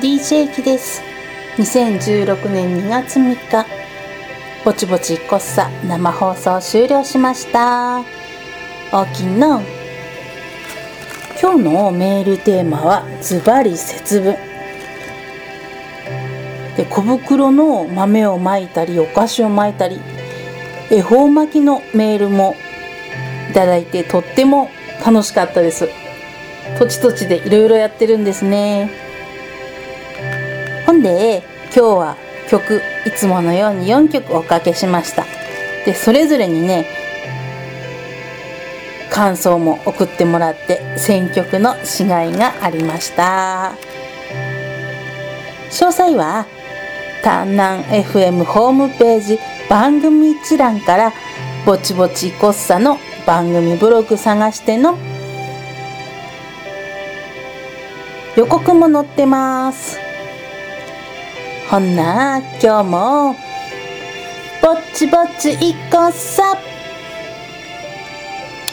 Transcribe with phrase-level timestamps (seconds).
[0.00, 1.02] DJ キです。
[1.58, 3.66] 2016年2月3日。
[4.64, 7.98] ぼちぼちこっさ生放送終了しました。
[8.92, 9.60] おきの。
[11.38, 14.36] 今日のメールテーマはズバリ節分。
[16.78, 20.00] で小袋の豆をまいたりお菓子をまいたり
[20.90, 22.54] 恵方巻きのメールも
[23.50, 24.70] いただいてとっても
[25.04, 25.90] 楽しかったです。
[26.78, 29.09] 土地土地でいろいろやってるんですね。
[30.90, 32.16] ほんで今日は
[32.48, 35.24] 曲いつものように4曲おかけしました。
[35.86, 36.84] でそれぞれにね
[39.08, 43.74] 感想も送ってもらって選曲のしがいがありました。
[45.70, 46.46] 詳細は
[47.22, 51.12] 丹南 FM ホームページ番組一覧から
[51.64, 52.98] ぼちぼちこっさの
[53.28, 54.98] 番組ブログ探しての
[58.36, 60.09] 予告も載ってます。
[61.70, 63.36] ほんな今日も
[64.60, 66.79] ぼっちぼっちいこうさ。